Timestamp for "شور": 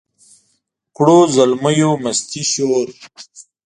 2.51-2.87